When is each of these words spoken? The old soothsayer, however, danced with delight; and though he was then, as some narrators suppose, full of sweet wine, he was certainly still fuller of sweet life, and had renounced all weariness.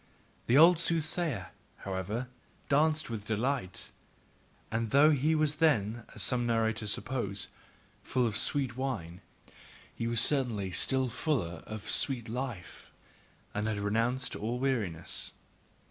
The 0.47 0.57
old 0.57 0.79
soothsayer, 0.79 1.51
however, 1.85 2.27
danced 2.69 3.11
with 3.11 3.27
delight; 3.27 3.91
and 4.71 4.89
though 4.89 5.11
he 5.11 5.35
was 5.35 5.57
then, 5.57 6.05
as 6.15 6.23
some 6.23 6.47
narrators 6.47 6.91
suppose, 6.91 7.49
full 8.01 8.25
of 8.25 8.35
sweet 8.35 8.75
wine, 8.75 9.21
he 9.93 10.07
was 10.07 10.19
certainly 10.19 10.71
still 10.71 11.07
fuller 11.07 11.61
of 11.67 11.87
sweet 11.87 12.27
life, 12.27 12.91
and 13.53 13.67
had 13.67 13.77
renounced 13.77 14.35
all 14.35 14.57
weariness. 14.57 15.33